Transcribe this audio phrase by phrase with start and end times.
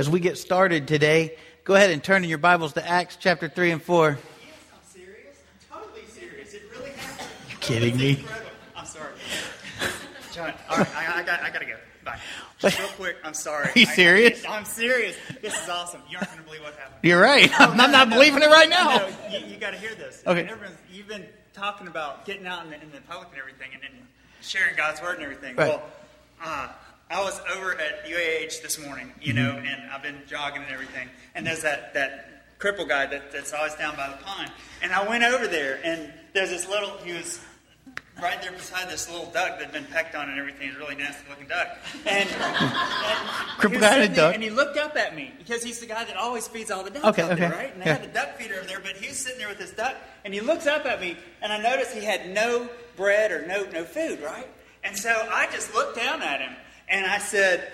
[0.00, 3.50] as we get started today, go ahead and turn in your Bibles to Acts chapter
[3.50, 4.08] 3 and 4.
[4.08, 4.18] Yes,
[4.72, 5.42] I'm serious.
[5.70, 6.54] I'm totally serious.
[6.54, 7.28] It really happened.
[7.50, 8.10] You kidding me?
[8.12, 8.50] Incredible.
[8.74, 9.10] I'm sorry.
[10.32, 11.76] John, all right, I, I, got, I gotta go.
[12.02, 12.18] Bye.
[12.60, 13.66] Just real quick, I'm sorry.
[13.66, 14.42] Are you I- serious?
[14.46, 15.16] I, am serious.
[15.42, 16.00] This is awesome.
[16.08, 17.00] You aren't gonna believe what happened.
[17.02, 17.50] You're right.
[17.60, 18.96] I'm No, not no, believing it right now.
[18.96, 20.22] No, you, you got to hear this.
[20.26, 20.48] Okay.
[20.48, 23.82] Everyone's, you've been talking about getting out in the, in the public and everything, and,
[23.84, 24.06] and
[24.40, 25.56] sharing God's word and everything.
[25.56, 25.68] Right.
[25.68, 25.82] Well,
[26.42, 26.68] uh,
[27.10, 29.66] I was over at UAH this morning, you know, Mm-hmm.
[29.66, 31.08] and I've been jogging and everything.
[31.34, 34.50] And there's that that cripple guy that, that's always down by the pond.
[34.82, 36.90] And I went over there, and there's this little.
[36.98, 37.40] He was
[38.22, 40.68] right there beside this little duck that'd been pecked on and everything.
[40.68, 41.78] He's a really nasty looking duck.
[42.06, 42.28] And, and
[43.58, 44.34] Cripple he guy and duck.
[44.34, 46.90] And he looked up at me because he's the guy that always feeds all the
[46.90, 47.72] ducks Okay, out there, right?
[47.72, 47.94] And they yeah.
[47.98, 50.34] had the duck feeder over there, but he was sitting there with his duck, and
[50.34, 53.84] he looks up at me, and I noticed he had no bread or no no
[53.84, 54.46] food, right?
[54.84, 56.52] And so I just looked down at him,
[56.90, 57.70] and I said,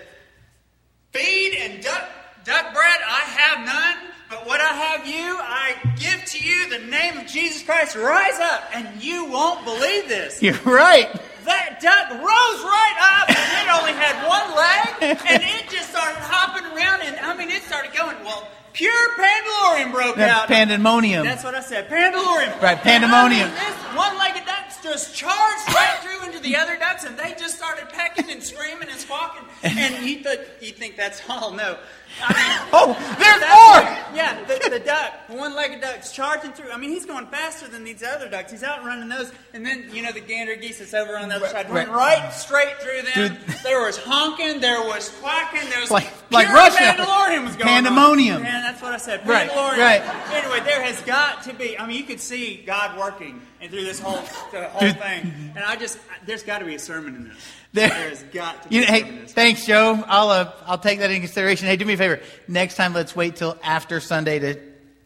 [1.12, 2.05] "Feed and duck
[2.45, 6.85] duck bread, I have none." But what I have you, I give to you the
[6.87, 7.95] name of Jesus Christ.
[7.95, 10.43] Rise up, and you won't believe this.
[10.43, 11.09] You're right.
[11.45, 16.18] That duck rose right up, and it only had one leg, and it just started
[16.18, 18.16] hopping around, and I mean, it started going.
[18.24, 20.49] Well, pure pandalorian broke That's out.
[20.49, 21.24] pandemonium.
[21.24, 22.60] That's what I said, pandalorian.
[22.60, 23.49] Right, pandemonium.
[23.49, 24.45] I mean, this one-legged
[24.92, 28.88] just charged right through into the other ducks, and they just started pecking and screaming
[28.88, 29.43] and squawking.
[29.62, 31.51] And you thought you think that's all?
[31.52, 31.78] No.
[32.23, 34.16] I mean, Oh, there's more!
[34.16, 36.70] yeah, the, duck, the duck, one-legged duck's charging through.
[36.70, 38.52] I mean, he's going faster than these other ducks.
[38.52, 41.48] He's outrunning those, and then you know the gander geese that's over on the other
[41.48, 42.23] side went right.
[42.23, 43.37] right straight through them.
[43.46, 43.56] Dude.
[43.65, 46.78] There was honking, there was quacking, there was Like- like Russia.
[46.78, 48.37] Pandalorian was going Pandemonium.
[48.37, 48.43] on.
[48.43, 49.26] Man, that's what I said.
[49.26, 50.00] Right, right.
[50.32, 51.78] Anyway, there has got to be.
[51.78, 54.22] I mean, you could see God working and through this whole
[54.52, 54.98] the whole Dude.
[54.98, 57.36] thing, and I just there's got to be a sermon in this.
[57.72, 59.32] There- There's got to be You a sermon in hey, this.
[59.32, 60.02] thanks, Joe.
[60.06, 61.66] I'll uh, I'll take that into consideration.
[61.68, 62.20] Hey, do me a favor.
[62.48, 64.60] Next time, let's wait till after Sunday to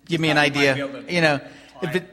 [0.06, 0.77] give me an idea.
[1.09, 1.41] You know,
[1.82, 2.04] if it,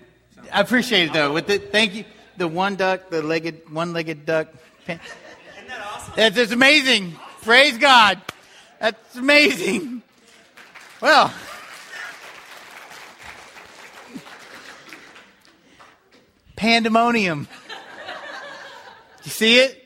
[0.52, 1.34] I appreciate it though.
[1.34, 2.06] With the thank you,
[2.38, 4.48] the one duck, the legged one-legged duck.
[4.88, 5.00] Isn't
[5.68, 6.14] that awesome?
[6.16, 7.14] That's just amazing.
[7.44, 8.22] Praise God.
[8.80, 10.02] That's amazing.
[11.02, 11.32] Well,
[16.58, 17.48] pandemonium.
[19.24, 19.82] You see it?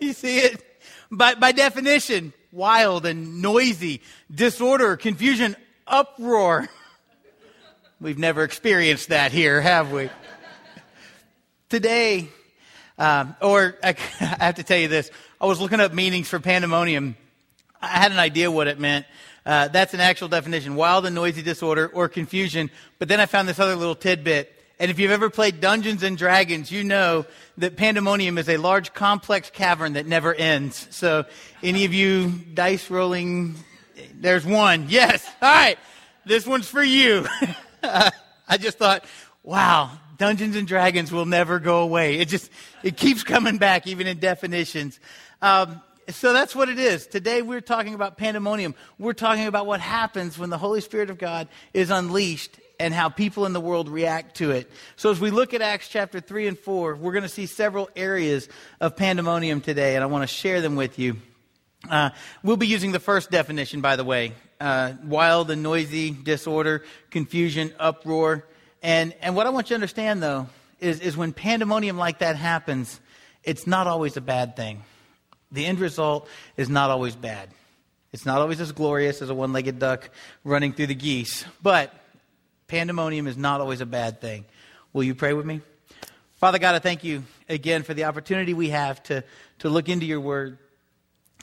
[0.00, 0.62] You see it?
[1.10, 5.56] By, by definition, wild and noisy, disorder, confusion,
[5.86, 6.68] uproar.
[8.00, 10.10] We've never experienced that here, have we?
[11.70, 12.28] Today,
[12.98, 13.88] um, or I,
[14.20, 15.10] I have to tell you this.
[15.40, 17.16] I was looking up meanings for pandemonium.
[17.80, 19.06] I had an idea what it meant.
[19.46, 22.70] Uh, that's an actual definition wild and noisy disorder or confusion.
[22.98, 24.57] But then I found this other little tidbit.
[24.80, 28.94] And if you've ever played Dungeons and Dragons, you know that pandemonium is a large,
[28.94, 30.86] complex cavern that never ends.
[30.90, 31.24] So,
[31.64, 33.56] any of you dice rolling,
[34.14, 34.86] there's one.
[34.88, 35.26] Yes.
[35.42, 35.78] All right.
[36.24, 37.26] This one's for you.
[37.82, 39.04] I just thought,
[39.42, 42.18] wow, Dungeons and Dragons will never go away.
[42.18, 42.48] It just,
[42.84, 45.00] it keeps coming back, even in definitions.
[45.42, 47.06] Um, so that's what it is.
[47.08, 48.76] Today we're talking about pandemonium.
[48.98, 53.08] We're talking about what happens when the Holy Spirit of God is unleashed and how
[53.08, 54.70] people in the world react to it.
[54.96, 57.90] So as we look at Acts chapter 3 and 4, we're going to see several
[57.96, 58.48] areas
[58.80, 61.16] of pandemonium today, and I want to share them with you.
[61.88, 62.10] Uh,
[62.42, 67.72] we'll be using the first definition, by the way uh, wild and noisy, disorder, confusion,
[67.78, 68.44] uproar.
[68.82, 70.48] And, and what I want you to understand, though,
[70.80, 73.00] is, is when pandemonium like that happens,
[73.44, 74.82] it's not always a bad thing.
[75.50, 77.48] The end result is not always bad.
[78.12, 80.10] It's not always as glorious as a one legged duck
[80.44, 81.92] running through the geese, but
[82.68, 84.44] pandemonium is not always a bad thing.
[84.92, 85.62] Will you pray with me?
[86.36, 89.24] Father God, I thank you again for the opportunity we have to,
[89.60, 90.58] to look into your word.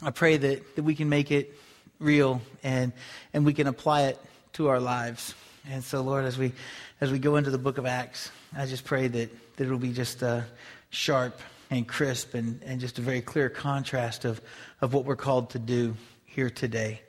[0.02, 1.52] I pray that, that we can make it
[1.98, 2.92] real and,
[3.34, 4.18] and we can apply it
[4.54, 5.34] to our lives.
[5.68, 6.52] And so, Lord, as we,
[7.00, 9.92] as we go into the book of Acts, I just pray that, that it'll be
[9.92, 10.42] just uh,
[10.90, 14.40] sharp and crisp and, and just a very clear contrast of,
[14.80, 17.00] of what we're called to do here today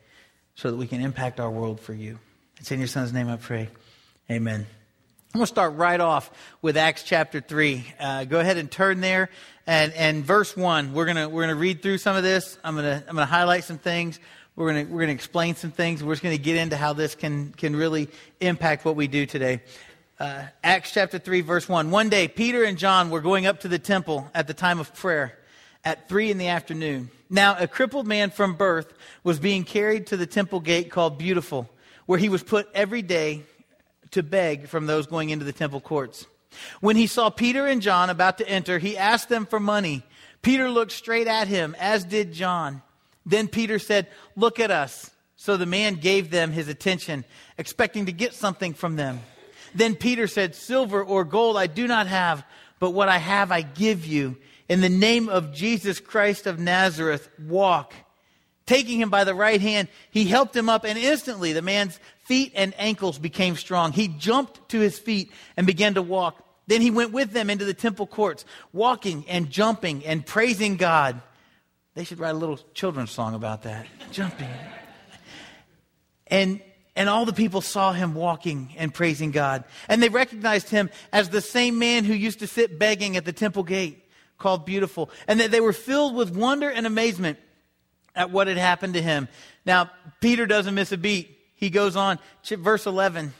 [0.55, 2.17] so that we can impact our world for you.
[2.59, 3.69] It's in your son's name I pray.
[4.29, 4.67] Amen.
[5.33, 6.29] I'm going to start right off
[6.61, 7.85] with Acts chapter 3.
[7.97, 9.29] Uh, go ahead and turn there.
[9.65, 12.57] And, and verse 1, we're going we're to read through some of this.
[12.61, 14.19] I'm going to, I'm to highlight some things.
[14.57, 16.03] We're going we're to explain some things.
[16.03, 18.09] We're just going to get into how this can, can really
[18.41, 19.61] impact what we do today.
[20.19, 21.89] Uh, Acts chapter 3, verse 1.
[21.89, 24.93] One day, Peter and John were going up to the temple at the time of
[24.93, 25.39] prayer
[25.85, 27.11] at 3 in the afternoon.
[27.29, 31.69] Now, a crippled man from birth was being carried to the temple gate called Beautiful,
[32.07, 33.43] where he was put every day
[34.11, 36.27] to beg from those going into the temple courts.
[36.79, 40.03] When he saw Peter and John about to enter, he asked them for money.
[40.41, 42.81] Peter looked straight at him, as did John.
[43.25, 45.11] Then Peter said, Look at us.
[45.35, 47.23] So the man gave them his attention,
[47.57, 49.19] expecting to get something from them.
[49.75, 52.43] Then Peter said, Silver or gold I do not have,
[52.79, 54.37] but what I have I give you.
[54.67, 57.93] In the name of Jesus Christ of Nazareth, walk.
[58.65, 62.51] Taking him by the right hand, he helped him up, and instantly the man's feet
[62.55, 63.93] and ankles became strong.
[63.93, 66.43] He jumped to his feet and began to walk.
[66.67, 68.43] Then he went with them into the temple courts,
[68.73, 71.21] walking and jumping and praising God.
[71.95, 73.87] They should write a little children's song about that.
[74.11, 74.49] Jumping.
[76.27, 76.61] And,
[76.95, 79.63] and all the people saw him walking and praising God.
[79.87, 83.33] And they recognized him as the same man who used to sit begging at the
[83.33, 84.03] temple gate
[84.37, 85.09] called Beautiful.
[85.27, 87.39] And that they were filled with wonder and amazement
[88.13, 89.29] at what had happened to him.
[89.65, 89.89] Now,
[90.19, 91.36] Peter doesn't miss a beat.
[91.57, 92.19] He goes on,
[92.49, 93.33] verse 11.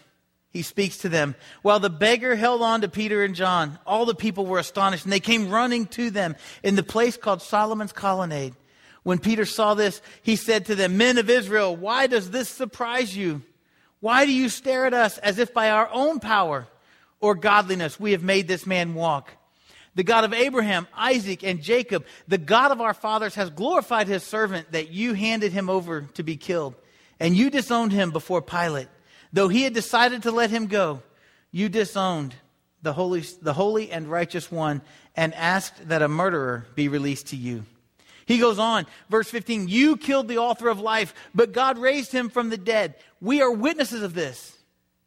[0.50, 1.36] He speaks to them.
[1.62, 5.14] While the beggar held on to Peter and John, all the people were astonished, and
[5.14, 8.56] they came running to them in the place called Solomon's Colonnade.
[9.04, 13.16] When Peter saw this, he said to them, Men of Israel, why does this surprise
[13.16, 13.44] you?
[14.00, 16.68] Why do you stare at us as if by our own power
[17.20, 19.32] or godliness we have made this man walk?
[19.96, 24.24] The God of Abraham, Isaac, and Jacob, the God of our fathers, has glorified his
[24.24, 26.76] servant that you handed him over to be killed,
[27.20, 28.88] and you disowned him before Pilate.
[29.34, 31.02] Though he had decided to let him go,
[31.52, 32.36] you disowned
[32.82, 34.82] the holy, the holy and righteous one
[35.16, 37.66] and asked that a murderer be released to you.
[38.26, 42.30] He goes on, verse 15, you killed the author of life, but God raised him
[42.30, 42.96] from the dead.
[43.22, 44.54] We are witnesses of this.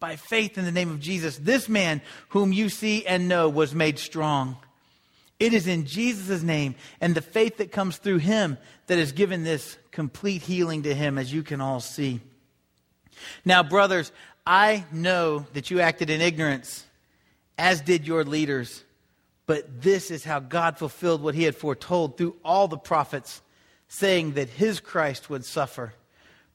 [0.01, 3.75] By faith in the name of Jesus, this man whom you see and know was
[3.75, 4.57] made strong.
[5.39, 9.45] It is in Jesus' name and the faith that comes through him that has given
[9.45, 12.20] this complete healing to him, as you can all see.
[13.44, 14.12] Now, brothers,
[14.47, 16.87] I know that you acted in ignorance,
[17.58, 18.82] as did your leaders.
[19.44, 23.43] But this is how God fulfilled what he had foretold through all the prophets,
[23.88, 25.93] saying that his Christ would suffer.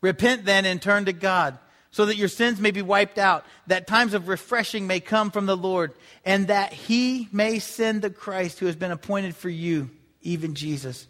[0.01, 1.59] Repent then and turn to God,
[1.91, 5.45] so that your sins may be wiped out, that times of refreshing may come from
[5.45, 5.93] the Lord,
[6.25, 9.91] and that he may send the Christ who has been appointed for you,
[10.23, 11.05] even Jesus.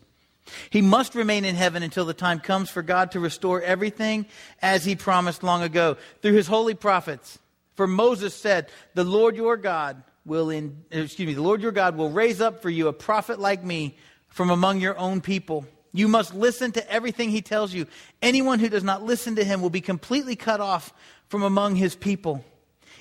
[0.69, 4.25] He must remain in heaven until the time comes for God to restore everything
[4.61, 7.39] as he promised long ago through his holy prophets.
[7.75, 11.97] For Moses said, The Lord your God will in, excuse me, the Lord your God
[11.97, 13.97] will raise up for you a prophet like me
[14.29, 15.65] from among your own people.
[15.93, 17.87] You must listen to everything he tells you.
[18.21, 20.93] Anyone who does not listen to him will be completely cut off
[21.29, 22.43] from among his people.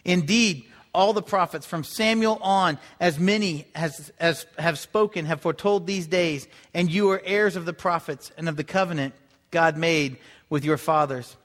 [0.05, 5.87] Indeed, all the prophets from Samuel on, as many as, as have spoken, have foretold
[5.87, 9.14] these days, and you are heirs of the prophets and of the covenant
[9.50, 10.19] God made
[10.49, 11.37] with your fathers.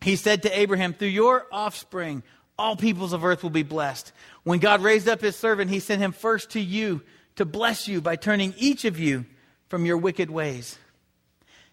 [0.00, 2.22] He said to Abraham, Through your offspring,
[2.58, 4.12] all peoples of earth will be blessed.
[4.44, 7.02] When God raised up his servant, he sent him first to you
[7.36, 9.26] to bless you by turning each of you
[9.68, 10.78] from your wicked ways.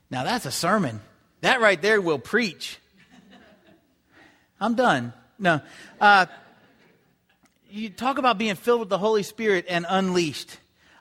[0.09, 0.99] Now that's a sermon.
[1.41, 2.79] That right there will preach.
[4.59, 5.13] I'm done.
[5.39, 5.61] No.
[5.99, 6.25] Uh,
[7.73, 10.57] you talk about being filled with the Holy Spirit and unleashed.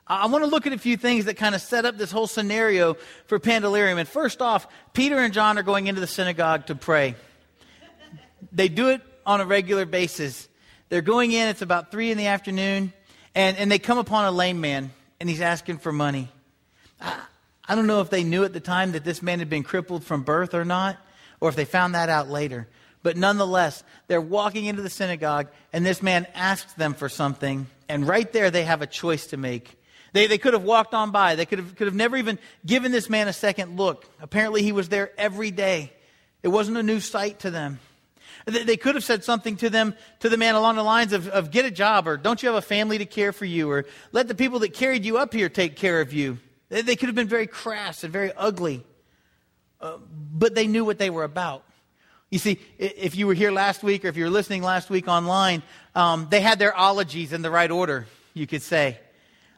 [0.07, 2.25] I want to look at a few things that kind of set up this whole
[2.25, 2.95] scenario
[3.27, 3.99] for Pandalarium.
[3.99, 7.13] And first off, Peter and John are going into the synagogue to pray.
[8.51, 10.49] They do it on a regular basis.
[10.89, 12.91] They're going in, it's about three in the afternoon,
[13.35, 16.27] and, and they come upon a lame man, and he's asking for money.
[16.99, 17.17] I,
[17.67, 20.03] I don't know if they knew at the time that this man had been crippled
[20.03, 20.97] from birth or not,
[21.39, 22.67] or if they found that out later.
[23.03, 28.07] But nonetheless, they're walking into the synagogue, and this man asks them for something, and
[28.07, 29.77] right there they have a choice to make.
[30.13, 31.35] They, they could have walked on by.
[31.35, 34.05] They could have, could have never even given this man a second look.
[34.21, 35.91] Apparently, he was there every day.
[36.43, 37.79] It wasn't a new sight to them.
[38.45, 41.49] They could have said something to them, to the man along the lines of, of
[41.49, 44.27] get a job or don't you have a family to care for you or let
[44.27, 46.39] the people that carried you up here take care of you.
[46.67, 48.83] They could have been very crass and very ugly,
[49.79, 49.97] uh,
[50.33, 51.63] but they knew what they were about.
[52.33, 55.07] You see, if you were here last week or if you were listening last week
[55.07, 55.61] online,
[55.93, 58.97] um, they had their ologies in the right order, you could say.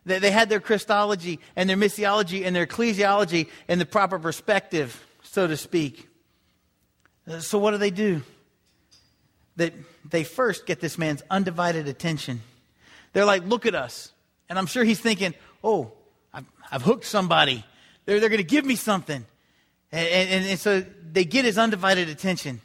[0.05, 5.01] They, they had their Christology and their missiology and their ecclesiology in the proper perspective,
[5.23, 6.09] so to speak.
[7.25, 8.23] Uh, so, what do they do?
[9.55, 9.73] that
[10.09, 12.41] they first get this man's undivided attention.
[13.13, 14.11] They're like, look at us.
[14.49, 15.93] And I'm sure he's thinking, oh,
[16.33, 17.63] I've, I've hooked somebody.
[18.05, 19.25] They're, they're going to give me something.
[19.91, 22.61] And, and, and, so they get his undivided attention.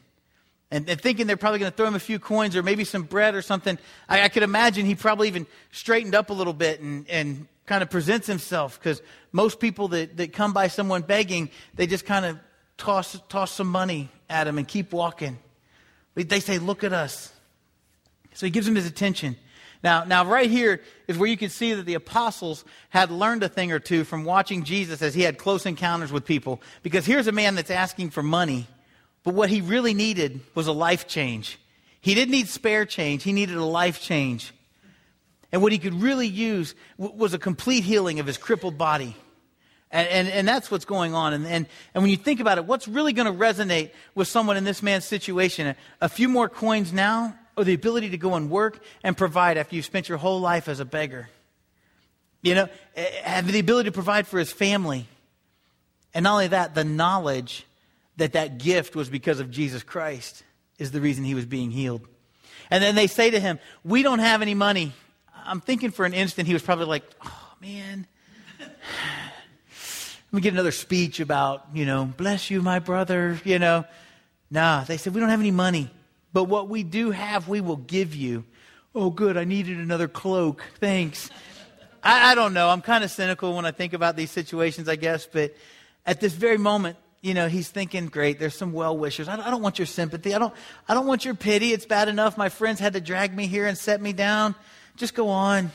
[0.70, 3.02] And, and thinking they're probably going to throw him a few coins or maybe some
[3.02, 3.78] bread or something.
[4.08, 7.82] I, I could imagine he probably even straightened up a little bit and, and kind
[7.82, 12.24] of presents himself because most people that, that come by someone begging, they just kind
[12.24, 12.38] of
[12.76, 15.38] toss, toss some money at him and keep walking.
[16.14, 17.32] But They say, Look at us.
[18.34, 19.36] So he gives them his attention.
[19.82, 23.48] Now, now, right here is where you can see that the apostles had learned a
[23.48, 26.60] thing or two from watching Jesus as he had close encounters with people.
[26.82, 28.66] Because here's a man that's asking for money
[29.22, 31.58] But what he really needed was a life change.
[32.00, 34.52] He didn't need spare change, he needed a life change.
[35.52, 39.16] And what he could really use was a complete healing of his crippled body.
[39.90, 41.32] And, and, and that's what's going on.
[41.32, 44.56] And, and, and when you think about it, what's really going to resonate with someone
[44.56, 45.66] in this man's situation?
[45.66, 49.56] A, a few more coins now, or the ability to go and work and provide
[49.56, 51.28] after you've spent your whole life as a beggar?
[52.42, 55.06] You know, eh, have the ability to provide for his family.
[56.14, 57.66] And not only that, the knowledge
[58.16, 60.42] that that gift was because of Jesus Christ
[60.78, 62.06] is the reason he was being healed.
[62.70, 64.92] And then they say to him, We don't have any money.
[65.34, 68.06] I'm thinking for an instant he was probably like, Oh, man.
[70.32, 73.84] Let me get another speech about, you know, bless you, my brother, you know.
[74.50, 75.90] Nah, they said, We don't have any money,
[76.32, 78.44] but what we do have, we will give you.
[78.94, 80.64] Oh, good, I needed another cloak.
[80.78, 81.30] Thanks.
[82.02, 82.68] I, I don't know.
[82.68, 85.54] I'm kind of cynical when I think about these situations, I guess, but
[86.06, 89.28] at this very moment, you know, he's thinking, great, there's some well wishers.
[89.28, 90.34] I, I don't want your sympathy.
[90.34, 90.54] I don't,
[90.88, 91.72] I don't want your pity.
[91.72, 94.54] It's bad enough my friends had to drag me here and set me down.
[94.96, 95.70] Just go on.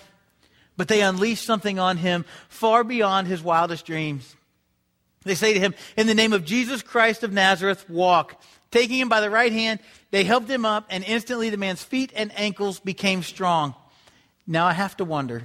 [0.77, 4.35] But they unleash something on him far beyond his wildest dreams.
[5.23, 8.41] They say to him, In the name of Jesus Christ of Nazareth, walk.
[8.71, 9.79] Taking him by the right hand,
[10.11, 13.75] they helped him up, and instantly the man's feet and ankles became strong.
[14.47, 15.43] Now I have to wonder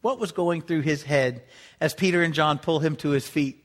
[0.00, 1.42] what was going through his head
[1.80, 3.64] as Peter and John pull him to his feet.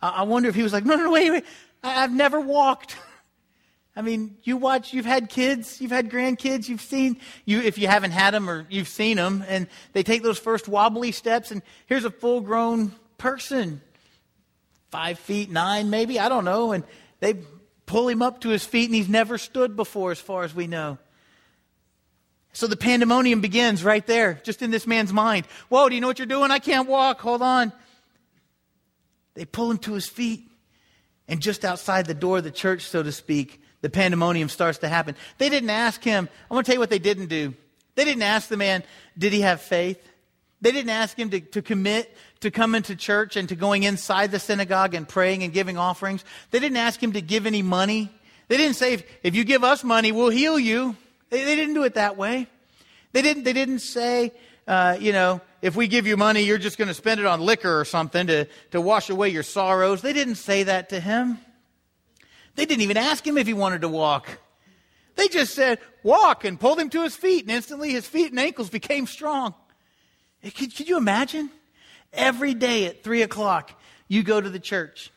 [0.00, 1.44] I wonder if he was like, No, no, no, wait, wait.
[1.82, 2.96] I've never walked.
[3.96, 7.88] I mean, you watch, you've had kids, you've had grandkids, you've seen, you, if you
[7.88, 11.62] haven't had them or you've seen them, and they take those first wobbly steps, and
[11.86, 13.80] here's a full grown person
[14.92, 16.72] five feet nine, maybe, I don't know.
[16.72, 16.84] And
[17.20, 17.34] they
[17.88, 20.68] pull him up to his feet, and he's never stood before, as far as we
[20.68, 20.98] know.
[22.52, 25.46] So the pandemonium begins right there, just in this man's mind.
[25.68, 26.50] Whoa, do you know what you're doing?
[26.50, 27.20] I can't walk.
[27.20, 27.72] Hold on.
[29.34, 30.44] They pull him to his feet.
[31.28, 34.88] And just outside the door of the church, so to speak, the pandemonium starts to
[34.88, 35.14] happen.
[35.36, 36.28] They didn't ask him.
[36.50, 37.54] I want to tell you what they didn't do.
[37.96, 38.82] They didn't ask the man,
[39.16, 40.02] did he have faith?
[40.60, 44.30] They didn't ask him to, to commit to coming to church and to going inside
[44.30, 46.24] the synagogue and praying and giving offerings.
[46.50, 48.10] They didn't ask him to give any money.
[48.48, 50.96] They didn't say, if, if you give us money, we'll heal you.
[51.30, 52.48] They, they didn't do it that way.
[53.12, 54.32] They didn't, they didn't say,
[54.66, 57.40] uh, you know, if we give you money, you're just going to spend it on
[57.40, 60.02] liquor or something to, to wash away your sorrows.
[60.02, 61.38] They didn't say that to him.
[62.54, 64.28] They didn't even ask him if he wanted to walk.
[65.16, 68.38] They just said, walk, and pulled him to his feet, and instantly his feet and
[68.38, 69.54] ankles became strong.
[70.42, 71.50] Could, could you imagine?
[72.12, 73.72] Every day at 3 o'clock,
[74.06, 75.10] you go to the church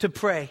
[0.00, 0.50] to pray.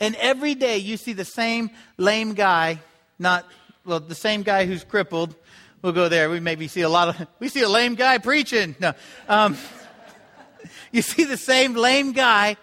[0.00, 2.80] And every day you see the same lame guy,
[3.18, 3.46] not,
[3.84, 5.34] well, the same guy who's crippled.
[5.82, 6.30] We'll go there.
[6.30, 8.76] We maybe see a lot of, we see a lame guy preaching.
[8.80, 8.92] No.
[9.28, 9.56] Um,
[10.92, 12.56] you see the same lame guy,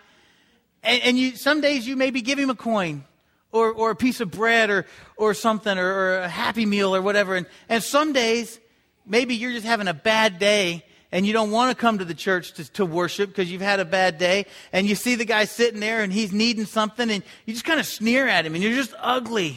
[0.84, 3.04] and, and, you, some days you maybe give him a coin
[3.52, 4.86] or, or a piece of bread or,
[5.18, 7.36] or something or, or a happy meal or whatever.
[7.36, 8.60] And, and some days,
[9.06, 12.14] maybe you're just having a bad day and you don't want to come to the
[12.14, 15.46] church to, to worship because you've had a bad day, and you see the guy
[15.46, 18.62] sitting there and he's needing something, and you just kind of sneer at him, and
[18.62, 19.56] you're just ugly.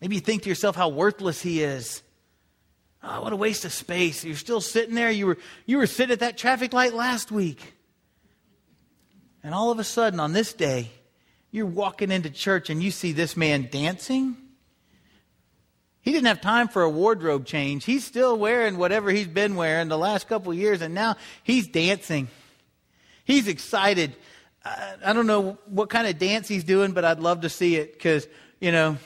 [0.00, 2.02] Maybe you think to yourself how worthless he is.
[3.02, 4.24] Oh, what a waste of space.
[4.24, 5.10] You're still sitting there.
[5.10, 7.74] You were, you were sitting at that traffic light last week.
[9.42, 10.90] And all of a sudden, on this day,
[11.50, 14.38] you're walking into church and you see this man dancing
[16.04, 17.86] he didn't have time for a wardrobe change.
[17.86, 21.66] He's still wearing whatever he's been wearing the last couple of years, and now he's
[21.66, 22.28] dancing.
[23.24, 24.14] He's excited.
[24.66, 27.94] I don't know what kind of dance he's doing, but I'd love to see it
[27.94, 28.28] because,
[28.60, 28.98] you know,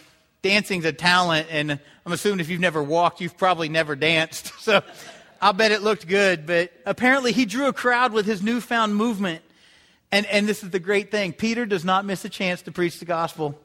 [0.42, 4.52] dancing's a talent, and I'm assuming if you've never walked, you've probably never danced.
[4.60, 4.82] So
[5.40, 6.46] I'll bet it looked good.
[6.46, 9.42] But apparently, he drew a crowd with his newfound movement.
[10.10, 12.98] And, and this is the great thing Peter does not miss a chance to preach
[12.98, 13.56] the gospel.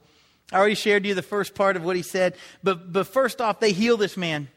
[0.53, 2.35] I already shared you the first part of what he said.
[2.63, 4.47] But, but first off, they heal this man.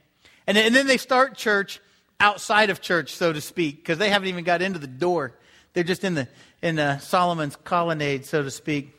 [0.46, 1.80] And, and then they start church
[2.20, 5.32] outside of church, so to speak, because they haven't even got into the door.
[5.72, 6.28] They're just in the
[6.62, 8.94] in the Solomon's colonnade, so to speak,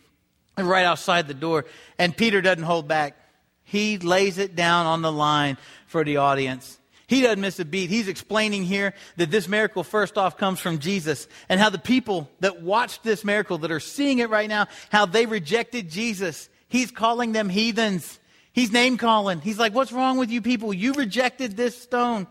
[0.57, 1.65] right outside the door.
[1.97, 3.17] And Peter doesn't hold back.
[3.63, 6.77] He lays it down on the line for the audience.
[7.07, 7.89] He doesn't miss a beat.
[7.89, 12.29] He's explaining here that this miracle, first off, comes from Jesus and how the people
[12.41, 16.91] that watched this miracle, that are seeing it right now, how they rejected Jesus He's
[16.91, 18.19] calling them heathens.
[18.51, 19.39] He's name calling.
[19.39, 20.73] He's like, What's wrong with you people?
[20.73, 22.27] You rejected this stone.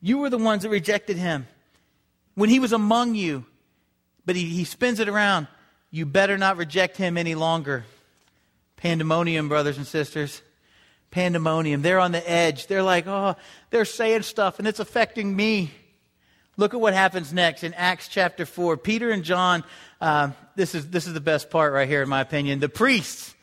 [0.00, 1.46] You were the ones that rejected him
[2.34, 3.44] when he was among you.
[4.24, 5.48] But he, he spins it around.
[5.90, 7.84] You better not reject him any longer.
[8.76, 10.42] Pandemonium, brothers and sisters.
[11.10, 11.82] Pandemonium.
[11.82, 12.66] They're on the edge.
[12.66, 13.36] They're like, Oh,
[13.70, 15.70] they're saying stuff and it's affecting me.
[16.56, 18.78] Look at what happens next in Acts chapter 4.
[18.78, 19.62] Peter and John,
[20.00, 22.60] uh, this, is, this is the best part right here, in my opinion.
[22.60, 23.34] The priests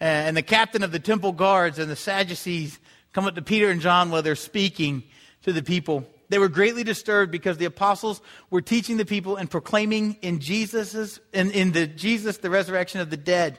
[0.00, 2.78] Uh, and the captain of the temple guards and the Sadducees
[3.12, 5.02] come up to Peter and John while they're speaking
[5.42, 6.06] to the people.
[6.30, 11.20] They were greatly disturbed because the apostles were teaching the people and proclaiming in Jesus's
[11.32, 13.58] in, in the Jesus the resurrection of the dead.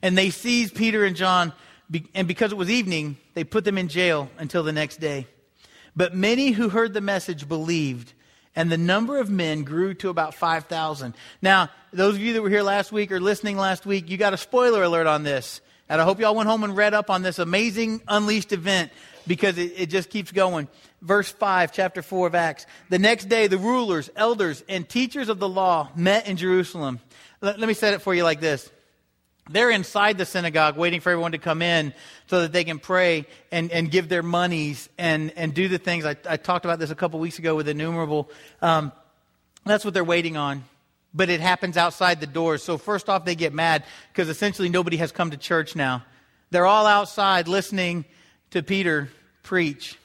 [0.00, 1.52] And they seized Peter and John,
[2.14, 5.26] and because it was evening, they put them in jail until the next day.
[5.96, 8.12] But many who heard the message believed,
[8.58, 11.14] and the number of men grew to about 5,000.
[11.40, 14.34] Now, those of you that were here last week or listening last week, you got
[14.34, 15.60] a spoiler alert on this.
[15.88, 18.90] And I hope y'all went home and read up on this amazing Unleashed event
[19.28, 20.66] because it, it just keeps going.
[21.02, 22.66] Verse 5, chapter 4 of Acts.
[22.88, 26.98] The next day, the rulers, elders, and teachers of the law met in Jerusalem.
[27.40, 28.68] Let, let me set it for you like this.
[29.48, 31.94] They're inside the synagogue waiting for everyone to come in
[32.26, 36.04] so that they can pray and, and give their monies and, and do the things.
[36.04, 38.30] I, I talked about this a couple weeks ago with Innumerable.
[38.60, 38.92] Um,
[39.64, 40.64] that's what they're waiting on.
[41.14, 42.62] But it happens outside the doors.
[42.62, 46.04] So, first off, they get mad because essentially nobody has come to church now.
[46.50, 48.04] They're all outside listening
[48.50, 49.08] to Peter
[49.42, 49.96] preach.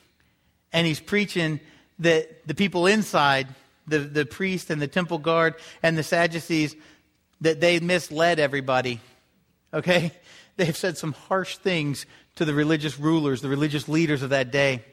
[0.72, 1.60] And he's preaching
[1.98, 3.48] that the people inside,
[3.86, 6.74] the, the priest and the temple guard and the Sadducees,
[7.42, 9.00] that they misled everybody
[9.74, 10.12] okay?
[10.56, 14.84] They've said some harsh things to the religious rulers, the religious leaders of that day.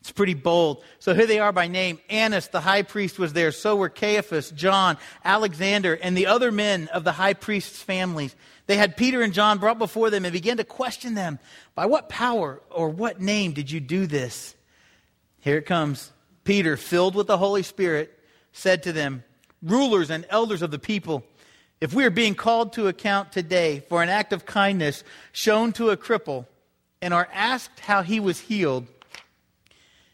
[0.00, 0.82] It's pretty bold.
[0.98, 1.98] So here they are by name.
[2.08, 3.52] Annas, the high priest, was there.
[3.52, 8.34] So were Caiaphas, John, Alexander, and the other men of the high priest's families.
[8.66, 11.38] They had Peter and John brought before them and began to question them.
[11.74, 14.54] By what power or what name did you do this?
[15.40, 16.10] Here it comes.
[16.44, 18.18] Peter, filled with the Holy Spirit,
[18.52, 19.22] said to them,
[19.62, 21.24] Rulers and elders of the people,
[21.80, 25.90] if we are being called to account today for an act of kindness shown to
[25.90, 26.46] a cripple
[27.00, 28.86] and are asked how he was healed,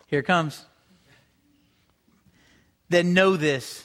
[0.06, 0.64] here comes.
[2.88, 3.84] Then know this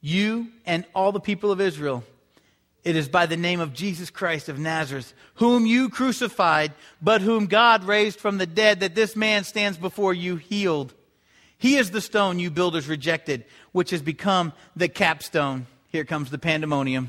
[0.00, 2.04] you and all the people of Israel.
[2.82, 7.46] It is by the name of Jesus Christ of Nazareth, whom you crucified, but whom
[7.46, 10.92] God raised from the dead, that this man stands before you healed.
[11.56, 15.66] He is the stone you builders rejected, which has become the capstone.
[15.94, 17.08] Here comes the pandemonium.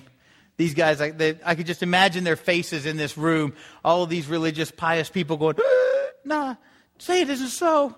[0.58, 3.56] These guys, I, they, I could just imagine their faces in this room.
[3.84, 5.56] All of these religious, pious people going,
[6.24, 6.54] nah,
[7.00, 7.96] say it isn't so.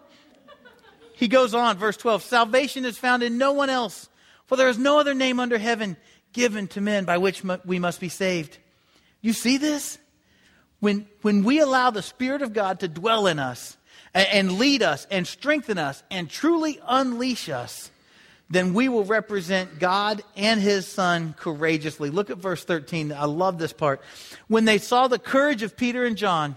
[1.11, 4.07] He goes on, verse 12 Salvation is found in no one else,
[4.45, 5.97] for there is no other name under heaven
[6.31, 8.57] given to men by which we must be saved.
[9.19, 9.97] You see this?
[10.79, 13.75] When, when we allow the Spirit of God to dwell in us
[14.13, 17.91] and, and lead us and strengthen us and truly unleash us,
[18.49, 22.09] then we will represent God and his son courageously.
[22.09, 23.11] Look at verse 13.
[23.11, 24.01] I love this part.
[24.47, 26.55] When they saw the courage of Peter and John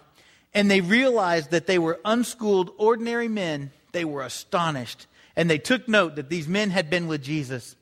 [0.55, 5.07] and they realized that they were unschooled, ordinary men, they were astonished.
[5.35, 7.75] And they took note that these men had been with Jesus.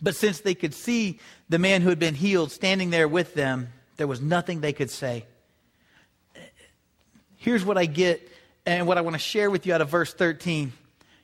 [0.00, 3.72] But since they could see the man who had been healed standing there with them,
[3.96, 5.24] there was nothing they could say.
[7.36, 8.28] Here's what I get
[8.66, 10.72] and what I want to share with you out of verse 13.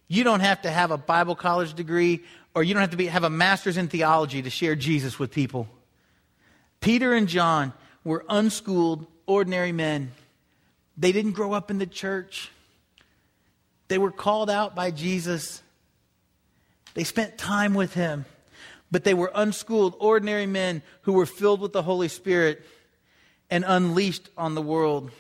[0.09, 2.23] You don't have to have a Bible college degree
[2.55, 5.31] or you don't have to be, have a master's in theology to share Jesus with
[5.31, 5.69] people.
[6.81, 7.73] Peter and John
[8.05, 10.13] were unschooled, ordinary men.
[10.97, 12.51] They didn't grow up in the church.
[13.89, 15.63] They were called out by Jesus.
[16.95, 18.25] They spent time with him.
[18.91, 22.65] But they were unschooled, ordinary men who were filled with the Holy Spirit
[23.51, 25.11] and unleashed on the world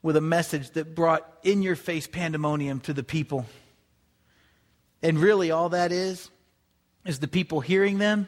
[0.00, 3.44] with a message that brought in your face pandemonium to the people.
[5.04, 6.30] And really, all that is,
[7.04, 8.26] is the people hearing them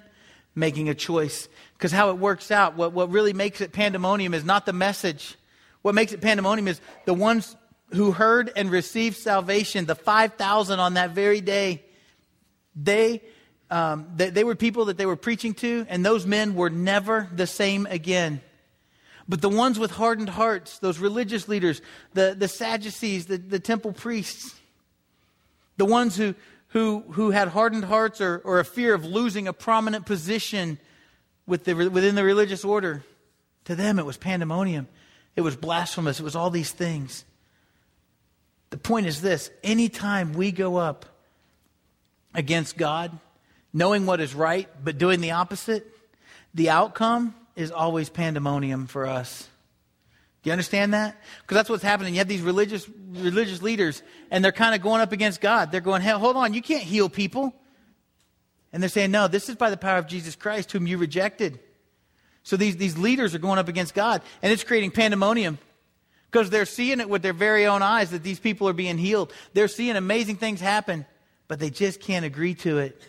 [0.55, 1.49] making a choice.
[1.73, 5.37] Because how it works out, what, what really makes it pandemonium is not the message.
[5.81, 7.57] What makes it pandemonium is the ones
[7.95, 11.83] who heard and received salvation, the 5,000 on that very day,
[12.75, 13.23] they,
[13.71, 17.31] um, they, they were people that they were preaching to, and those men were never
[17.35, 18.43] the same again.
[19.27, 21.81] But the ones with hardened hearts, those religious leaders,
[22.13, 24.55] the, the Sadducees, the, the temple priests,
[25.79, 26.35] the ones who,
[26.69, 30.79] who, who had hardened hearts or, or a fear of losing a prominent position
[31.47, 33.05] with the, within the religious order,
[33.65, 34.89] to them it was pandemonium.
[35.37, 36.19] It was blasphemous.
[36.19, 37.25] It was all these things.
[38.71, 41.07] The point is this anytime we go up
[42.35, 43.17] against God,
[43.73, 45.87] knowing what is right, but doing the opposite,
[46.55, 49.49] the outcome is always pandemonium for us.
[50.47, 51.21] You understand that?
[51.43, 52.15] Because that's what's happening.
[52.15, 55.73] You have these religious religious leaders, and they're kind of going up against God.
[55.73, 57.53] They're going, "Hey, hold on, you can't heal people."
[58.73, 61.59] And they're saying, "No, this is by the power of Jesus Christ, whom you rejected."
[62.45, 65.59] So these, these leaders are going up against God, and it's creating pandemonium
[66.31, 69.33] because they're seeing it with their very own eyes that these people are being healed.
[69.53, 71.07] They're seeing amazing things happen,
[71.49, 73.03] but they just can't agree to it.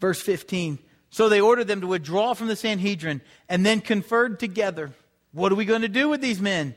[0.00, 0.80] Verse 15
[1.10, 4.92] So they ordered them to withdraw from the Sanhedrin and then conferred together.
[5.34, 6.76] What are we going to do with these men?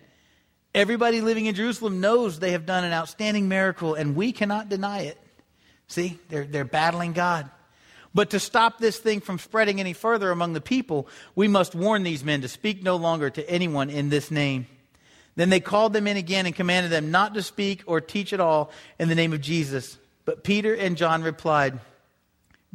[0.73, 5.01] Everybody living in Jerusalem knows they have done an outstanding miracle, and we cannot deny
[5.01, 5.17] it.
[5.87, 7.49] See, they're, they're battling God.
[8.15, 12.01] But to stop this thing from spreading any further among the people, we must warn
[12.01, 14.65] these men to speak no longer to anyone in this name.
[15.35, 18.39] Then they called them in again and commanded them not to speak or teach at
[18.39, 19.99] all in the name of Jesus.
[20.25, 21.79] But Peter and John replied,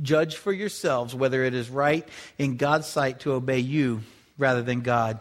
[0.00, 4.02] Judge for yourselves whether it is right in God's sight to obey you
[4.38, 5.18] rather than God.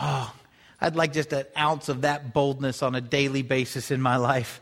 [0.00, 0.32] Oh,
[0.80, 4.60] I'd like just an ounce of that boldness on a daily basis in my life.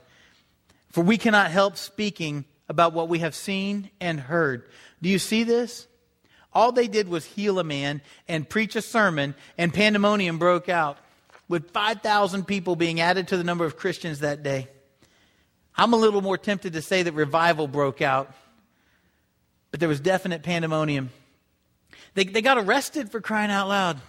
[0.90, 4.62] For we cannot help speaking about what we have seen and heard.
[5.02, 5.88] Do you see this?
[6.52, 10.98] All they did was heal a man and preach a sermon, and pandemonium broke out
[11.48, 14.68] with 5,000 people being added to the number of Christians that day.
[15.76, 18.32] I'm a little more tempted to say that revival broke out,
[19.72, 21.10] but there was definite pandemonium.
[22.14, 24.00] They, they got arrested for crying out loud.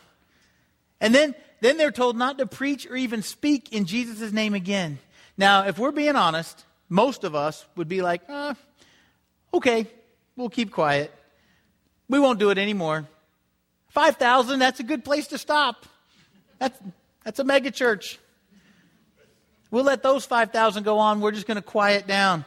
[1.01, 4.99] And then, then they're told not to preach or even speak in Jesus' name again.
[5.37, 8.53] Now, if we're being honest, most of us would be like, uh,
[9.53, 9.87] okay,
[10.35, 11.11] we'll keep quiet.
[12.07, 13.07] We won't do it anymore.
[13.89, 15.85] 5,000, that's a good place to stop.
[16.59, 16.77] That's,
[17.23, 18.19] that's a mega church.
[19.71, 21.21] We'll let those 5,000 go on.
[21.21, 22.45] We're just going to quiet down.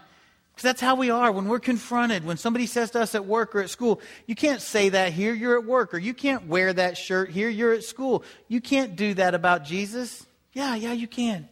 [0.58, 2.24] Because that's how we are when we're confronted.
[2.24, 5.32] When somebody says to us at work or at school, you can't say that here,
[5.32, 8.24] you're at work, or you can't wear that shirt here, you're at school.
[8.48, 10.26] You can't do that about Jesus.
[10.52, 11.48] Yeah, yeah, you can.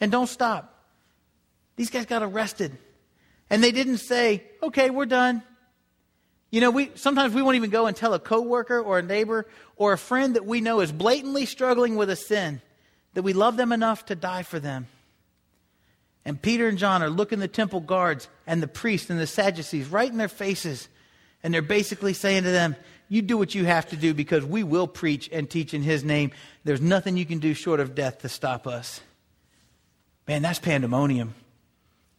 [0.00, 0.74] And don't stop.
[1.76, 2.72] These guys got arrested.
[3.50, 5.42] And they didn't say, okay, we're done.
[6.50, 9.44] You know, we sometimes we won't even go and tell a coworker or a neighbor
[9.76, 12.62] or a friend that we know is blatantly struggling with a sin
[13.12, 14.86] that we love them enough to die for them.
[16.24, 19.88] And Peter and John are looking the temple guards and the priests and the Sadducees
[19.88, 20.88] right in their faces.
[21.42, 22.76] And they're basically saying to them,
[23.08, 26.02] You do what you have to do because we will preach and teach in his
[26.02, 26.32] name.
[26.64, 29.00] There's nothing you can do short of death to stop us.
[30.26, 31.34] Man, that's pandemonium.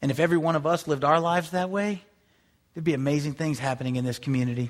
[0.02, 2.04] And if every one of us lived our lives that way,
[2.76, 4.70] There'd be amazing things happening in this community.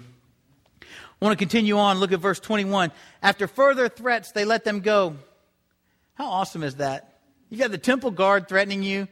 [0.82, 0.86] I
[1.26, 1.98] want to continue on.
[1.98, 2.92] Look at verse 21.
[3.24, 5.16] After further threats, they let them go.
[6.14, 7.20] How awesome is that?
[7.50, 9.08] You got the temple guard threatening you,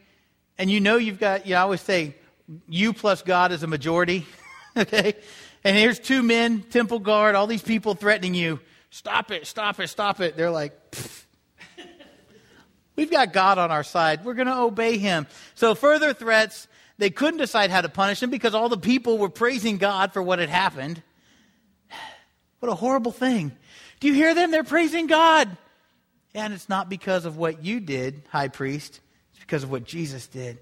[0.58, 2.16] and you know you've got, you know, I always say,
[2.68, 4.26] you plus God is a majority.
[4.78, 5.16] okay?
[5.64, 8.60] And here's two men, temple guard, all these people threatening you.
[8.90, 10.36] Stop it, stop it, stop it.
[10.36, 10.74] They're like,
[12.96, 14.24] we've got God on our side.
[14.26, 15.26] We're going to obey him.
[15.56, 19.30] So further threats, they couldn't decide how to punish him because all the people were
[19.30, 21.02] praising God for what had happened.
[22.60, 23.52] What a horrible thing.
[24.00, 24.50] Do you hear them?
[24.50, 25.58] They're praising God.
[26.34, 29.02] And it's not because of what you did, high priest,
[29.46, 30.58] because of what Jesus did.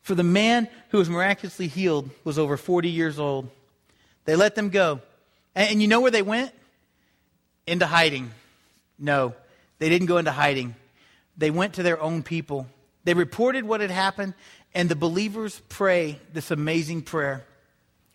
[0.00, 3.50] For the man who was miraculously healed was over 40 years old.
[4.24, 5.00] They let them go.
[5.54, 6.52] And you know where they went?
[7.66, 8.30] Into hiding.
[8.98, 9.34] No,
[9.78, 10.74] they didn't go into hiding.
[11.36, 12.66] They went to their own people.
[13.04, 14.34] They reported what had happened,
[14.74, 17.44] and the believers pray this amazing prayer.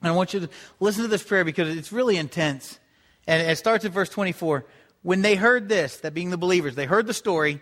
[0.01, 2.79] And I want you to listen to this prayer because it's really intense.
[3.27, 4.65] And it starts at verse 24.
[5.01, 7.61] When they heard this, that being the believers, they heard the story,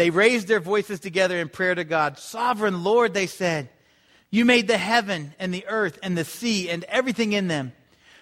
[0.00, 2.18] they raised their voices together in prayer to God.
[2.18, 3.68] Sovereign Lord, they said,
[4.30, 7.72] you made the heaven and the earth and the sea and everything in them.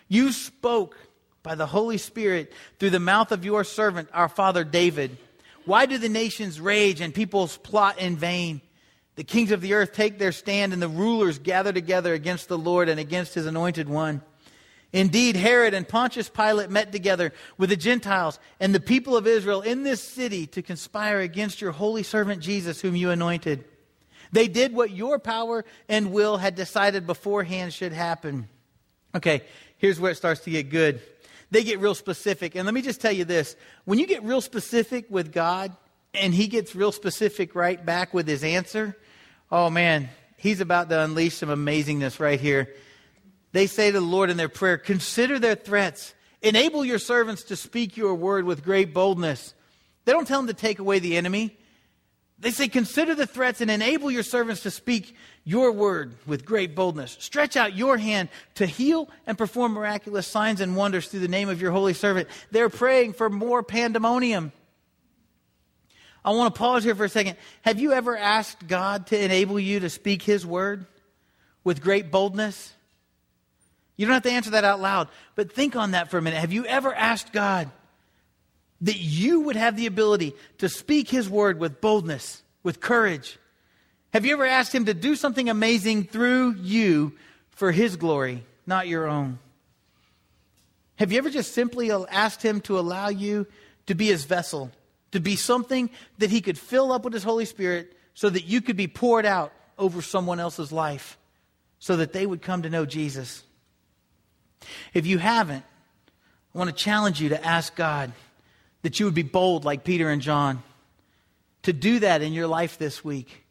[0.08, 0.96] You spoke
[1.44, 5.18] by the Holy Spirit through the mouth of your servant, our father David.
[5.66, 8.60] Why do the nations rage and peoples plot in vain?
[9.14, 12.58] The kings of the earth take their stand, and the rulers gather together against the
[12.58, 14.22] Lord and against his anointed one.
[14.92, 19.60] Indeed, Herod and Pontius Pilate met together with the Gentiles and the people of Israel
[19.60, 23.64] in this city to conspire against your holy servant Jesus, whom you anointed.
[24.32, 28.48] They did what your power and will had decided beforehand should happen.
[29.14, 29.42] Okay,
[29.76, 31.00] here's where it starts to get good.
[31.50, 32.54] They get real specific.
[32.54, 35.76] And let me just tell you this when you get real specific with God,
[36.14, 38.96] and He gets real specific right back with His answer,
[39.50, 42.74] Oh man, he's about to unleash some amazingness right here.
[43.52, 46.14] They say to the Lord in their prayer, Consider their threats.
[46.42, 49.54] Enable your servants to speak your word with great boldness.
[50.04, 51.56] They don't tell them to take away the enemy.
[52.38, 56.74] They say, Consider the threats and enable your servants to speak your word with great
[56.74, 57.16] boldness.
[57.20, 61.48] Stretch out your hand to heal and perform miraculous signs and wonders through the name
[61.48, 62.28] of your holy servant.
[62.50, 64.52] They're praying for more pandemonium.
[66.24, 67.36] I want to pause here for a second.
[67.62, 70.86] Have you ever asked God to enable you to speak His word
[71.64, 72.72] with great boldness?
[73.98, 76.38] You don't have to answer that out loud, but think on that for a minute.
[76.38, 77.68] Have you ever asked God
[78.80, 83.38] that you would have the ability to speak His word with boldness, with courage?
[84.14, 87.14] Have you ever asked Him to do something amazing through you
[87.50, 89.40] for His glory, not your own?
[90.94, 93.48] Have you ever just simply asked Him to allow you
[93.86, 94.70] to be His vessel,
[95.10, 98.60] to be something that He could fill up with His Holy Spirit so that you
[98.60, 101.18] could be poured out over someone else's life,
[101.80, 103.42] so that they would come to know Jesus?
[104.94, 105.64] If you haven't,
[106.54, 108.12] I want to challenge you to ask God
[108.82, 110.62] that you would be bold like Peter and John,
[111.62, 113.44] to do that in your life this week.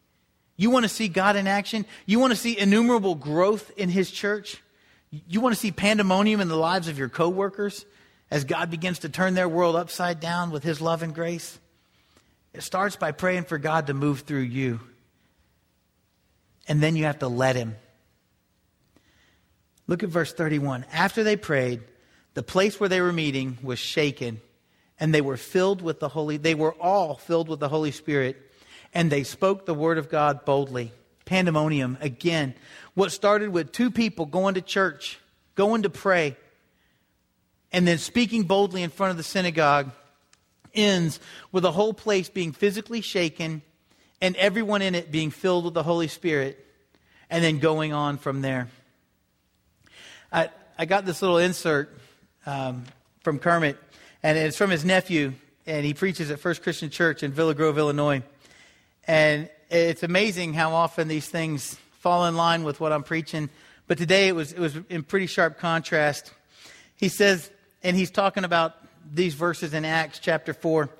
[0.56, 1.86] You want to see God in action?
[2.06, 4.60] You want to see innumerable growth in His church?
[5.10, 7.86] You want to see pandemonium in the lives of your coworkers
[8.30, 11.58] as God begins to turn their world upside down with His love and grace?
[12.52, 14.80] It starts by praying for God to move through you.
[16.66, 17.76] And then you have to let Him.
[19.88, 20.84] Look at verse 31.
[20.92, 21.80] After they prayed,
[22.34, 24.40] the place where they were meeting was shaken,
[25.00, 28.36] and they were filled with the Holy, they were all filled with the Holy Spirit,
[28.94, 30.92] and they spoke the word of God boldly.
[31.24, 32.54] Pandemonium, again.
[32.94, 35.18] What started with two people going to church,
[35.56, 36.36] going to pray,
[37.72, 39.90] and then speaking boldly in front of the synagogue
[40.74, 41.20] ends
[41.50, 43.62] with the whole place being physically shaken
[44.20, 46.64] and everyone in it being filled with the Holy Spirit,
[47.30, 48.68] and then going on from there.
[50.30, 51.96] I, I got this little insert
[52.44, 52.84] um,
[53.22, 53.78] from Kermit,
[54.22, 55.32] and it's from his nephew,
[55.66, 58.22] and he preaches at First Christian Church in Villa Grove, Illinois.
[59.06, 63.48] And it's amazing how often these things fall in line with what I'm preaching.
[63.86, 66.30] But today it was, it was in pretty sharp contrast.
[66.96, 67.50] He says,
[67.82, 68.74] and he's talking about
[69.10, 70.90] these verses in Acts chapter 4.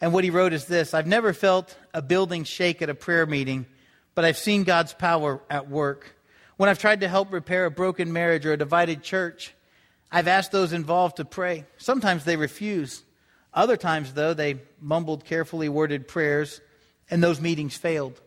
[0.00, 3.26] And what he wrote is this I've never felt a building shake at a prayer
[3.26, 3.66] meeting,
[4.14, 6.14] but I've seen God's power at work.
[6.60, 9.54] When I've tried to help repair a broken marriage or a divided church,
[10.12, 11.64] I've asked those involved to pray.
[11.78, 13.02] Sometimes they refuse.
[13.54, 16.60] Other times, though, they mumbled carefully worded prayers,
[17.10, 18.20] and those meetings failed,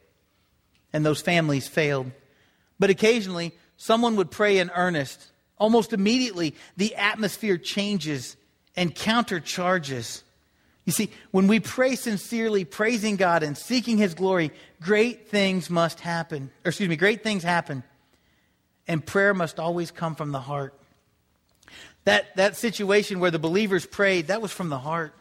[0.92, 2.10] and those families failed.
[2.80, 5.24] But occasionally, someone would pray in earnest.
[5.60, 8.36] Almost immediately, the atmosphere changes
[8.76, 10.24] and countercharges.
[10.86, 16.00] You see, when we pray sincerely, praising God and seeking His glory, great things must
[16.00, 16.50] happen.
[16.66, 17.84] Or excuse me, great things happen.
[18.88, 20.74] And prayer must always come from the heart.
[22.06, 25.14] That, that situation where the believers prayed, that was from the heart.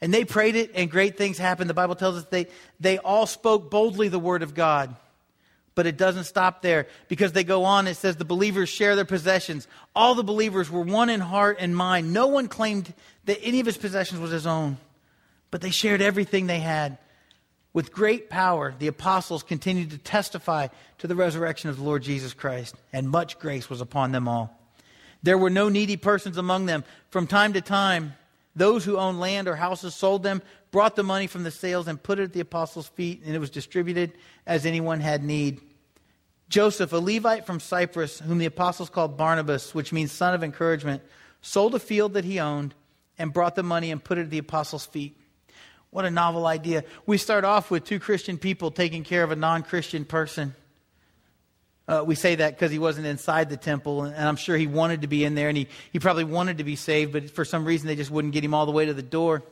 [0.00, 1.70] And they prayed it, and great things happened.
[1.70, 2.46] The Bible tells us they,
[2.78, 4.94] they all spoke boldly the word of God.
[5.74, 7.86] But it doesn't stop there because they go on.
[7.86, 9.68] It says the believers share their possessions.
[9.94, 12.12] All the believers were one in heart and mind.
[12.12, 12.92] No one claimed
[13.26, 14.78] that any of his possessions was his own,
[15.50, 16.98] but they shared everything they had.
[17.76, 22.32] With great power, the apostles continued to testify to the resurrection of the Lord Jesus
[22.32, 24.58] Christ, and much grace was upon them all.
[25.22, 26.84] There were no needy persons among them.
[27.10, 28.14] From time to time,
[28.54, 32.02] those who owned land or houses sold them, brought the money from the sales, and
[32.02, 34.12] put it at the apostles' feet, and it was distributed
[34.46, 35.60] as anyone had need.
[36.48, 41.02] Joseph, a Levite from Cyprus, whom the apostles called Barnabas, which means son of encouragement,
[41.42, 42.74] sold a field that he owned
[43.18, 45.14] and brought the money and put it at the apostles' feet.
[45.90, 46.84] What a novel idea.
[47.06, 50.54] We start off with two Christian people taking care of a non Christian person.
[51.88, 55.02] Uh, we say that because he wasn't inside the temple, and I'm sure he wanted
[55.02, 57.64] to be in there, and he, he probably wanted to be saved, but for some
[57.64, 59.44] reason they just wouldn't get him all the way to the door.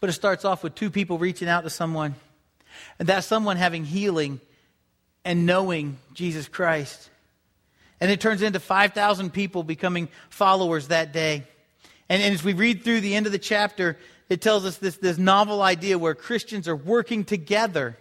[0.00, 2.14] But it starts off with two people reaching out to someone,
[2.98, 4.40] and that someone having healing
[5.24, 7.08] and knowing Jesus Christ.
[8.00, 11.44] And it turns into 5,000 people becoming followers that day.
[12.08, 13.98] And, and as we read through the end of the chapter,
[14.30, 17.98] it tells us this, this novel idea where Christians are working together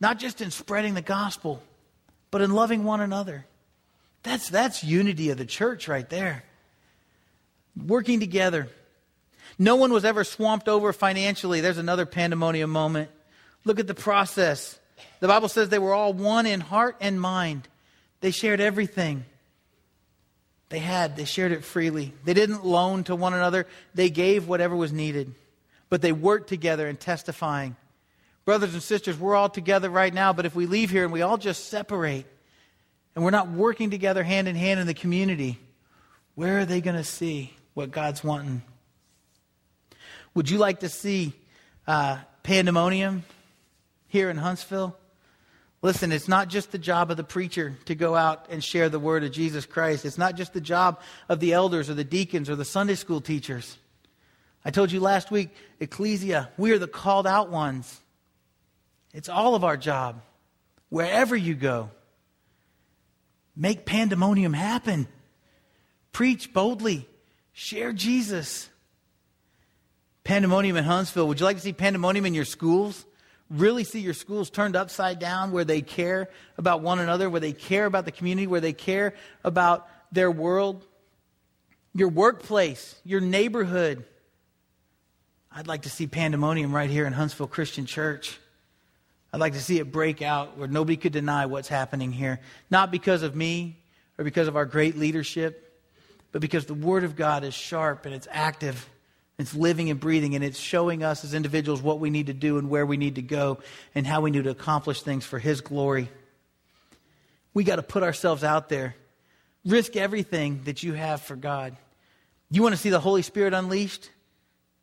[0.00, 1.62] not just in spreading the gospel,
[2.30, 3.44] but in loving one another.
[4.22, 6.42] That's, that's unity of the church right there.
[7.76, 8.68] Working together.
[9.58, 11.60] No one was ever swamped over financially.
[11.60, 13.10] There's another pandemonium moment.
[13.64, 14.78] Look at the process.
[15.20, 17.68] The Bible says they were all one in heart and mind.
[18.20, 19.24] They shared everything
[20.70, 21.16] they had.
[21.16, 22.14] They shared it freely.
[22.24, 25.34] They didn't loan to one another, they gave whatever was needed.
[25.90, 27.76] But they worked together in testifying
[28.44, 31.22] Brothers and sisters, we're all together right now, but if we leave here and we
[31.22, 32.26] all just separate
[33.14, 35.58] and we're not working together hand in hand in the community,
[36.34, 38.62] where are they going to see what God's wanting?
[40.34, 41.32] Would you like to see
[41.86, 43.24] uh, pandemonium
[44.08, 44.96] here in Huntsville?
[45.82, 48.98] Listen, it's not just the job of the preacher to go out and share the
[48.98, 50.04] word of Jesus Christ.
[50.04, 53.22] It's not just the job of the elders or the deacons or the Sunday school
[53.22, 53.78] teachers.
[54.62, 57.98] I told you last week, Ecclesia, we are the called out ones.
[59.14, 60.20] It's all of our job.
[60.90, 61.90] Wherever you go,
[63.56, 65.08] make pandemonium happen.
[66.12, 67.08] Preach boldly.
[67.54, 68.68] Share Jesus.
[70.24, 71.26] Pandemonium in Huntsville.
[71.28, 73.06] Would you like to see pandemonium in your schools?
[73.50, 77.52] Really see your schools turned upside down where they care about one another, where they
[77.52, 80.86] care about the community, where they care about their world,
[81.94, 84.04] your workplace, your neighborhood.
[85.52, 88.38] I'd like to see pandemonium right here in Huntsville Christian Church.
[89.32, 92.40] I'd like to see it break out where nobody could deny what's happening here.
[92.70, 93.78] Not because of me
[94.18, 95.82] or because of our great leadership,
[96.32, 98.88] but because the Word of God is sharp and it's active.
[99.40, 102.58] It's living and breathing, and it's showing us as individuals what we need to do
[102.58, 103.58] and where we need to go
[103.94, 106.08] and how we need to accomplish things for His glory.
[107.54, 108.94] We got to put ourselves out there.
[109.64, 111.76] Risk everything that you have for God.
[112.50, 114.10] You want to see the Holy Spirit unleashed?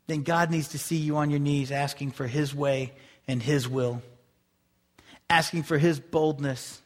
[0.06, 2.92] Then God needs to see you on your knees asking for His way
[3.26, 4.02] and His will
[5.30, 6.80] asking for his boldness.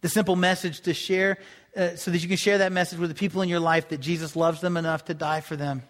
[0.00, 1.38] The simple message to share
[1.76, 4.00] uh, so that you can share that message with the people in your life that
[4.00, 5.82] Jesus loves them enough to die for them.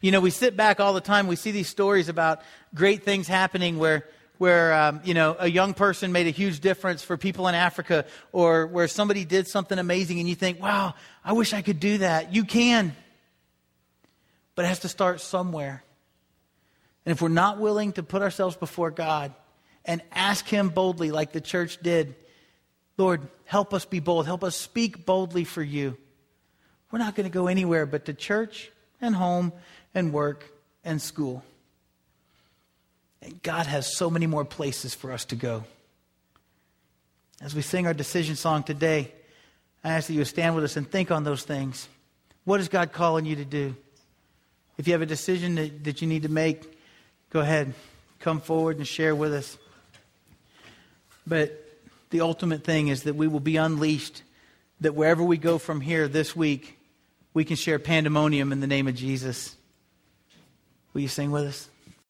[0.00, 2.42] You know, we sit back all the time, we see these stories about
[2.74, 4.04] great things happening where
[4.38, 8.04] where um, you know a young person made a huge difference for people in Africa,
[8.32, 11.98] or where somebody did something amazing, and you think, "Wow, I wish I could do
[11.98, 12.94] that." You can,
[14.54, 15.84] but it has to start somewhere.
[17.06, 19.34] And if we're not willing to put ourselves before God
[19.84, 22.16] and ask Him boldly, like the church did.
[22.96, 24.24] Lord, help us be bold.
[24.24, 25.96] Help us speak boldly for you.
[26.90, 28.70] We're not going to go anywhere but to church
[29.04, 29.52] and home
[29.94, 30.44] and work
[30.84, 31.44] and school.
[33.22, 35.64] And God has so many more places for us to go.
[37.40, 39.12] As we sing our decision song today,
[39.82, 41.88] I ask that you stand with us and think on those things.
[42.44, 43.76] What is God calling you to do?
[44.76, 46.78] If you have a decision that, that you need to make,
[47.30, 47.74] go ahead.
[48.20, 49.58] Come forward and share with us.
[51.26, 51.60] But
[52.10, 54.22] the ultimate thing is that we will be unleashed,
[54.80, 56.78] that wherever we go from here this week,
[57.34, 59.56] we can share pandemonium in the name of Jesus.
[60.92, 61.68] Will you sing with us?